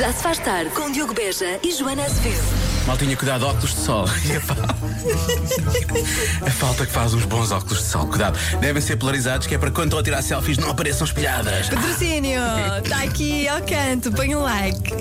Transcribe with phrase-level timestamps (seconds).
[0.00, 2.59] Já se faz tarde com Diogo Beja e Joana Azevedo.
[2.90, 4.04] Mal tinha cuidado, óculos de sol.
[4.36, 4.66] A, fal-
[6.46, 8.06] a falta que faz uns bons óculos de sol.
[8.08, 11.68] Cuidado, devem ser polarizados, que é para quando estão a tirar selfies não apareçam espelhadas.
[11.68, 12.40] Patrocínio,
[12.84, 14.92] está aqui ao canto, põe um like.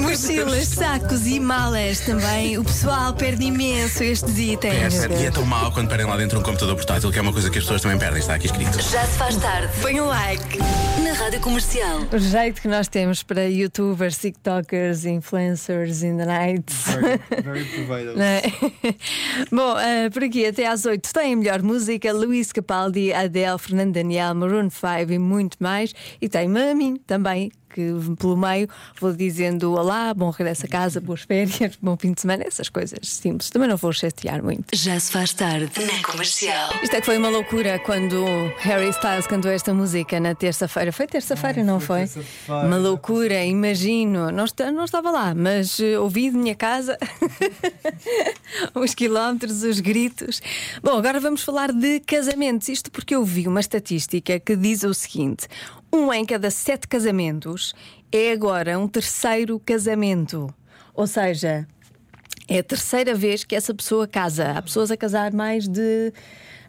[0.00, 2.56] Mochilas, sacos e malas também.
[2.56, 5.02] O pessoal perde imenso estes itens.
[5.04, 7.32] É, e é tão mau quando perdem lá dentro um computador portátil, que é uma
[7.32, 8.80] coisa que as pessoas também perdem, está aqui escrito.
[8.80, 10.58] Já se faz tarde Põe um like.
[11.02, 12.00] na Rádio Comercial.
[12.12, 16.64] O jeito que nós temos para youtubers, tiktokers, influencers in the night.
[17.44, 18.04] Very.
[18.16, 18.42] Não é?
[19.50, 23.94] Bom, eh, por aqui até às 8 tem a melhor música: Luís Capaldi, Adele, Fernando
[23.94, 25.94] Daniel, Maroon 5 e muito mais.
[26.20, 28.68] E tem-me a mim também, que pelo meio
[29.00, 32.98] vou dizendo olá, bom regresso a casa, boas férias, bom fim de semana, essas coisas
[33.08, 33.50] simples.
[33.50, 34.64] Também não vou chatear muito.
[34.74, 36.70] Já se faz tarde na Comercial.
[36.82, 38.24] Isto é que foi uma loucura quando
[38.58, 40.90] Harry Styles cantou esta música na terça-feira.
[40.90, 42.00] Foi terça-feira, não foi?
[42.00, 42.66] terça-feira.
[42.66, 44.32] Uma loucura, imagino.
[44.32, 46.98] Não, não estava lá, mas eh, ouvi de minha casa
[48.74, 50.42] os quilómetros, os gritos.
[50.82, 52.68] Bom, agora vamos falar de casamentos.
[52.68, 55.46] Isto porque eu vi uma estatística que diz o seguinte:
[55.92, 57.74] um em cada sete casamentos
[58.12, 60.52] é agora um terceiro casamento.
[60.94, 61.66] Ou seja,
[62.48, 64.52] é a terceira vez que essa pessoa casa.
[64.52, 66.12] Há pessoas a casar mais de.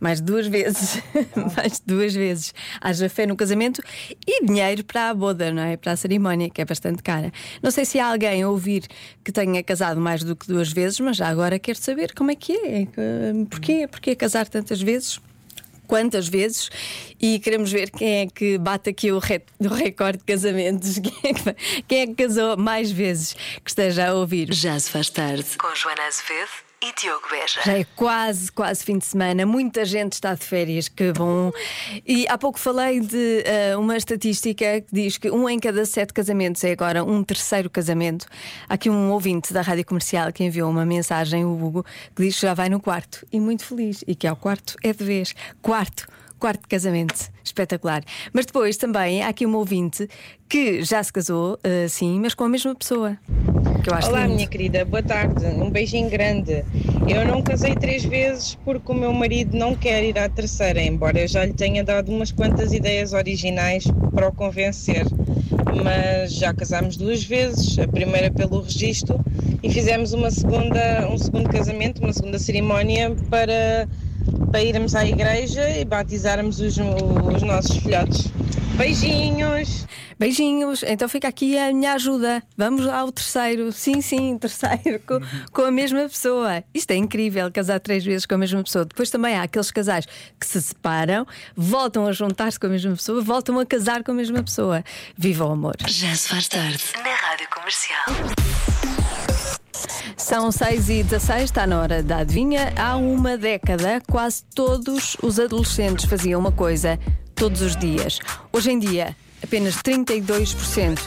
[0.00, 1.02] Mais duas vezes.
[1.56, 2.54] mais duas vezes.
[2.80, 3.82] Haja fé no casamento
[4.26, 5.76] e dinheiro para a boda, não é?
[5.76, 7.32] Para a cerimónia, que é bastante cara.
[7.62, 8.86] Não sei se há alguém a ouvir
[9.24, 12.34] que tenha casado mais do que duas vezes, mas já agora quero saber como é
[12.34, 12.86] que é.
[13.48, 13.88] Porquê?
[13.88, 15.20] Porquê casar tantas vezes?
[15.86, 16.70] Quantas vezes?
[17.20, 20.98] E queremos ver quem é que bate aqui o, re- o recorde de casamentos.
[21.04, 24.52] Quem é, que, quem é que casou mais vezes que esteja a ouvir?
[24.52, 26.50] Já se faz tarde com Joana Azevedo
[26.84, 27.62] e Diogo Beja.
[27.64, 29.46] Já é quase, quase fim de semana.
[29.46, 31.50] Muita gente está de férias, que bom.
[32.06, 36.12] E há pouco falei de eh, uma estatística que diz que um em cada sete
[36.12, 38.26] casamentos é agora um terceiro casamento.
[38.68, 42.34] Há aqui um ouvinte da rádio comercial que enviou uma mensagem, o Hugo, que diz
[42.34, 44.04] que já vai no quarto e muito feliz.
[44.06, 45.34] E que ao quarto é de vez.
[45.62, 46.06] Quarto.
[46.38, 48.02] Quarto casamento, espetacular.
[48.30, 50.06] Mas depois também há aqui um ouvinte
[50.46, 53.16] que já se casou, eh, sim, mas com a mesma pessoa.
[53.84, 54.36] Que eu acho Olá, lindo.
[54.36, 55.44] minha querida, boa tarde.
[55.44, 56.64] Um beijinho grande.
[57.06, 61.20] Eu não casei três vezes porque o meu marido não quer ir à terceira, embora
[61.20, 63.84] eu já lhe tenha dado umas quantas ideias originais
[64.14, 65.04] para o convencer.
[65.84, 69.22] Mas já casámos duas vezes, a primeira pelo registro
[69.62, 73.86] e fizemos uma segunda, um segundo casamento, uma segunda cerimónia para,
[74.50, 78.32] para irmos à igreja e batizarmos os, os nossos filhotes.
[78.76, 79.86] Beijinhos!
[80.18, 82.42] Beijinhos, então fica aqui a minha ajuda.
[82.56, 85.20] Vamos ao terceiro, sim, sim, terceiro, com,
[85.52, 86.62] com a mesma pessoa.
[86.72, 88.84] Isto é incrível, casar três vezes com a mesma pessoa.
[88.84, 90.06] Depois também há aqueles casais
[90.40, 91.26] que se separam,
[91.56, 94.82] voltam a juntar-se com a mesma pessoa, voltam a casar com a mesma pessoa.
[95.16, 95.76] Viva o amor!
[95.86, 98.73] Já se faz tarde na Rádio Comercial.
[100.16, 102.72] São 6 e 16 está na hora da adivinha.
[102.76, 106.98] Há uma década, quase todos os adolescentes faziam uma coisa
[107.34, 108.18] todos os dias.
[108.52, 110.98] Hoje em dia, apenas 32%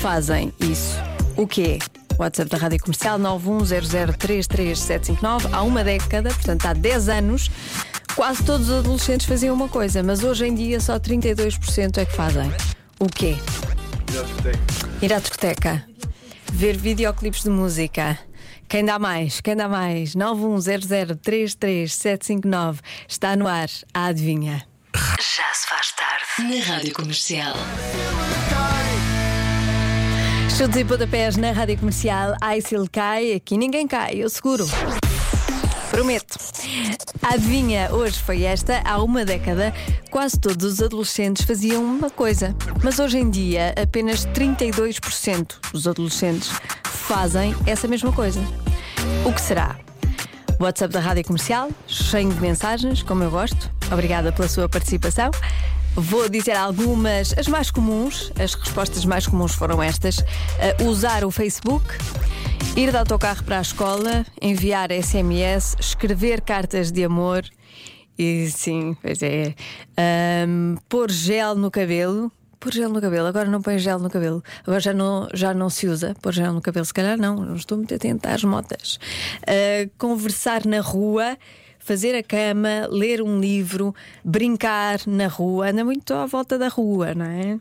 [0.00, 0.96] fazem isso.
[1.36, 1.78] O quê?
[2.18, 5.48] WhatsApp da Rádio Comercial 910033759.
[5.52, 7.48] Há uma década, portanto há 10 anos,
[8.16, 12.12] quase todos os adolescentes faziam uma coisa, mas hoje em dia só 32% é que
[12.12, 12.52] fazem.
[12.98, 13.36] O quê?
[15.00, 15.84] Ir à discoteca.
[16.52, 18.16] Ver videoclipes de música.
[18.68, 19.40] Quem dá mais?
[19.40, 20.14] Quem dá mais?
[20.14, 22.80] 910033759.
[23.06, 24.66] Está no ar a adivinha.
[24.94, 27.54] Já se faz tarde na Rádio Comercial.
[30.56, 32.34] Chutes e pontapés na rádio comercial.
[32.40, 34.66] Ai, se ele cai, aqui ninguém cai, eu seguro.
[35.90, 36.38] Prometo.
[37.22, 38.80] A adivinha hoje foi esta.
[38.84, 39.72] Há uma década,
[40.10, 42.54] quase todos os adolescentes faziam uma coisa.
[42.82, 46.50] Mas hoje em dia, apenas 32% dos adolescentes
[46.84, 48.40] fazem essa mesma coisa.
[49.24, 49.76] O que será?
[50.60, 53.70] WhatsApp da Rádio Comercial, cheio de mensagens, como eu gosto.
[53.90, 55.30] Obrigada pela sua participação.
[55.94, 61.30] Vou dizer algumas, as mais comuns, as respostas mais comuns foram estas: Uh, usar o
[61.30, 61.84] Facebook,
[62.76, 67.44] ir de autocarro para a escola, enviar SMS, escrever cartas de amor
[68.18, 69.54] e sim, pois é,
[69.96, 72.32] Ahm, pôr gel no cabelo.
[72.60, 75.70] Pôr gel no cabelo, agora não põe gel no cabelo, agora já não, já não
[75.70, 78.98] se usa pôr gel no cabelo, se calhar não, não estou muito atenta às motas.
[79.46, 81.38] Ah, conversar na rua,
[81.78, 83.94] fazer a cama, ler um livro,
[84.24, 87.60] brincar na rua, anda muito à volta da rua, não é?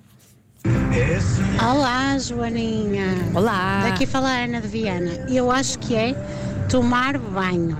[1.64, 3.16] Olá, Joaninha.
[3.36, 3.82] Olá!
[3.84, 5.12] Daqui fala a Ana de Viana.
[5.30, 6.14] Eu acho que é
[6.70, 7.78] tomar banho.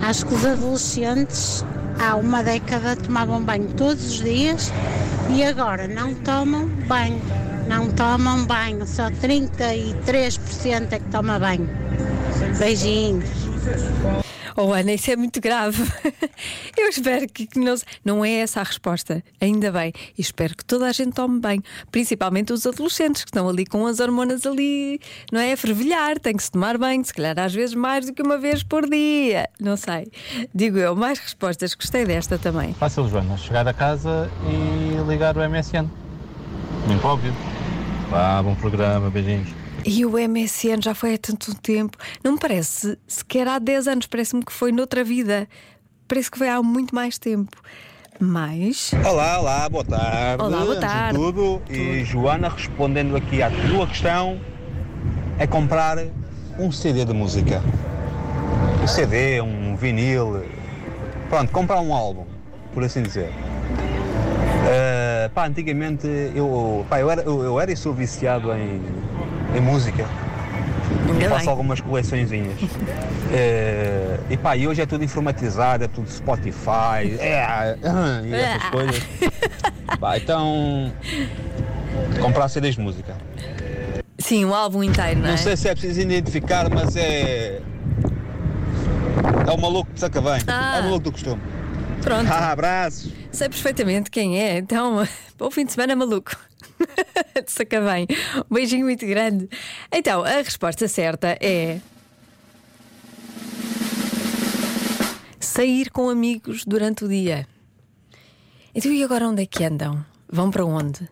[0.00, 1.64] Acho que os adolescentes
[2.00, 4.72] há uma década tomavam banho todos os dias
[5.28, 7.20] e agora não tomam banho.
[7.68, 11.68] não tomam banho, só 33% é que toma banho.
[12.58, 13.28] Beijinhos.
[14.56, 15.82] Oh, Ana, isso é muito grave.
[16.76, 17.74] Eu espero que, não,
[18.04, 19.22] não é essa a resposta.
[19.40, 19.92] Ainda bem.
[20.16, 21.62] E espero que toda a gente tome bem.
[21.90, 25.00] Principalmente os adolescentes que estão ali com as hormonas ali,
[25.32, 25.52] não é?
[25.52, 26.18] A fervilhar.
[26.18, 28.88] Tem que se tomar bem, se calhar às vezes mais do que uma vez por
[28.88, 29.48] dia.
[29.58, 30.10] Não sei.
[30.54, 31.74] Digo eu, mais respostas.
[31.74, 32.74] Gostei desta também.
[32.74, 33.36] Fácil, Joana.
[33.36, 35.88] Chegar a casa e ligar o MSN.
[36.86, 37.32] Muito óbvio.
[38.10, 39.59] Vá, bom programa, beijinhos.
[39.84, 41.96] E o MSN já foi há tanto tempo.
[42.22, 45.48] Não me parece sequer há 10 anos, parece-me que foi noutra vida.
[46.06, 47.56] Parece que foi há muito mais tempo.
[48.18, 48.92] Mas.
[49.04, 50.42] Olá, olá, boa tarde.
[50.42, 51.18] Olá, boa tarde.
[51.18, 54.38] tudo, e Joana, respondendo aqui à tua questão,
[55.38, 55.96] é comprar
[56.58, 57.62] um CD de música.
[58.82, 60.44] Um CD, um vinil.
[61.30, 62.26] Pronto, comprar um álbum,
[62.74, 63.32] por assim dizer.
[64.68, 68.82] Eh, pá, antigamente eu, pá, eu, era, eu, eu era e sou viciado em,
[69.56, 70.06] em música.
[71.08, 71.48] Ainda Faço bem.
[71.50, 72.58] algumas coleçõezinhas.
[73.32, 77.76] Eh, e pá, e hoje é tudo informatizado, é tudo Spotify, é,
[78.24, 78.70] e essas Ah.
[78.72, 79.02] coisas.
[80.00, 80.92] Pá, então.
[82.20, 83.16] Comprar CDs de música.
[84.18, 85.30] Sim, um álbum inteiro, não é?
[85.30, 87.60] Não sei se é preciso identificar, mas é.
[89.46, 90.40] É o maluco de saca bem.
[90.48, 90.78] Ah.
[90.78, 91.40] É o maluco do costume.
[92.02, 92.28] Pronto.
[92.32, 93.12] Ah, abraços.
[93.30, 95.06] Sei perfeitamente quem é, então,
[95.38, 96.32] bom fim de semana maluco.
[97.44, 98.06] De saca bem.
[98.50, 99.48] Um beijinho muito grande.
[99.92, 101.80] Então, a resposta certa é.
[105.38, 107.46] Sair com amigos durante o dia.
[108.74, 110.04] Então, e agora onde é que andam?
[110.28, 111.08] Vão para onde?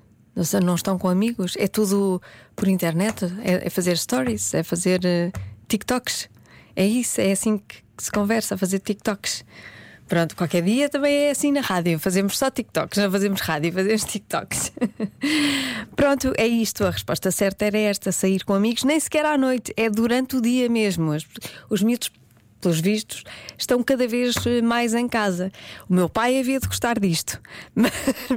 [0.63, 1.55] Não estão com amigos?
[1.59, 2.23] É tudo
[2.55, 3.25] por internet?
[3.43, 4.55] É, é fazer stories?
[4.55, 5.33] É fazer eh,
[5.67, 6.29] TikToks?
[6.77, 7.21] É isso?
[7.21, 9.45] É assim que, se conversa, fazer TikToks?
[10.09, 11.99] Pronto, qualquer dia também é assim na rádio.
[11.99, 14.73] Fazemos só TikToks, não fazemos rádio, fazemos TikToks.
[15.95, 16.85] Pronto, é isto.
[16.85, 20.41] A resposta certa era esta: sair com amigos, nem sequer à noite, é durante o
[20.41, 21.15] dia mesmo.
[21.69, 22.11] Os miúdos,
[22.61, 23.23] pelos vistos,
[23.57, 25.53] estão cada vez eh, mais em casa.
[25.89, 27.39] O meu pai havia de gostar disto,
[27.75, 27.93] mas,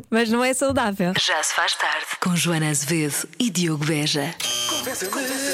[0.10, 1.14] mas não é saudável.
[1.20, 2.06] Já se faz tarde.
[2.22, 4.36] Com Joana Azevedo e Diogo Beja.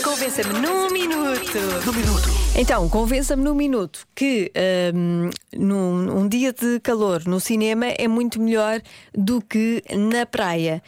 [0.04, 1.37] Convença-me num minuto.
[1.86, 2.30] Num minuto.
[2.56, 4.52] Então, convença-me num minuto que
[4.94, 8.82] hum, num um dia de calor no cinema é muito melhor
[9.18, 10.84] do que na praia.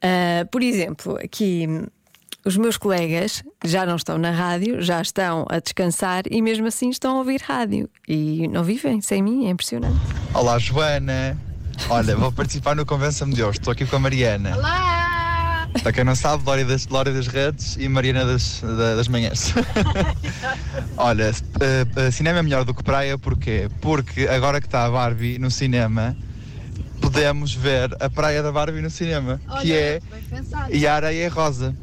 [0.00, 1.86] Ah, por exemplo, aqui hum,
[2.44, 6.88] os meus colegas já não estão na rádio, já estão a descansar e mesmo assim
[6.88, 7.90] estão a ouvir rádio.
[8.06, 9.98] E não vivem sem mim, é impressionante.
[10.32, 11.36] Olá, Joana.
[11.90, 13.58] Olha, vou participar no Convença-me de hoje.
[13.58, 14.56] Estou aqui com a Mariana.
[14.56, 14.95] Olá!
[15.82, 19.52] Para quem não sabe, Lória das, Lória das Redes e Mariana das, da- das Manhãs.
[20.96, 21.30] Olha,
[21.60, 23.68] eh, eh, cinema é melhor do que praia, porquê?
[23.80, 26.16] Porque agora que está a Barbie no cinema,
[27.00, 30.00] podemos ver a praia da Barbie no cinema, que é
[30.70, 31.74] e a areia é rosa.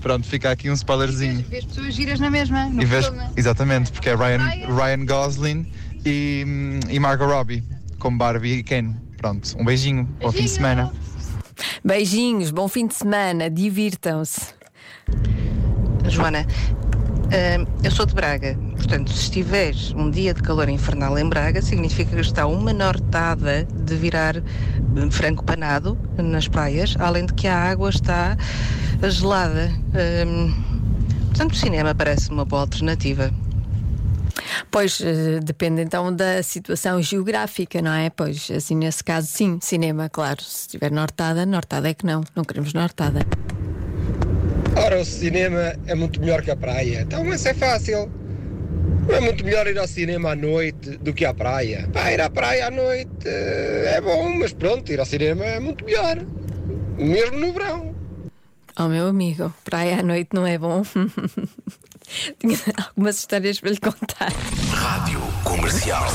[0.00, 1.44] Pronto, fica aqui um spoilerzinho.
[1.48, 4.38] Vês pessoas giras na mesma, no E vês- exatamente, porque é Ryan.
[4.66, 5.66] Ryan Gosling
[6.04, 7.62] e, hum, e Margot Robbie,
[8.00, 8.94] com Barbie e Ken.
[9.16, 10.92] Pronto, um beijinho, bom fim de semana.
[11.84, 14.54] Beijinhos, bom fim de semana, divirtam-se.
[16.08, 21.28] Joana, hum, eu sou de Braga, portanto, se estiveres um dia de calor infernal em
[21.28, 27.34] Braga, significa que está uma nortada de virar hum, frango panado nas praias, além de
[27.34, 28.36] que a água está
[29.08, 29.70] gelada.
[30.26, 30.52] Hum,
[31.28, 33.32] portanto, o cinema parece uma boa alternativa.
[34.70, 38.10] Pois eh, depende então da situação geográfica, não é?
[38.10, 40.42] Pois assim nesse caso, sim, cinema, claro.
[40.42, 43.20] Se estiver nortada, nortada é que não, não queremos nortada.
[44.76, 47.02] Ora, o cinema é muito melhor que a praia.
[47.02, 48.10] Então, isso é fácil.
[49.08, 51.88] É muito melhor ir ao cinema à noite do que à praia.
[51.92, 55.60] Pá, ir à praia à noite eh, é bom, mas pronto, ir ao cinema é
[55.60, 56.18] muito melhor.
[56.96, 57.94] Mesmo no verão.
[58.78, 60.82] Oh meu amigo, praia à noite não é bom.
[62.38, 64.32] Tinha algumas histórias para lhe contar.
[64.72, 66.06] Rádio Comercial.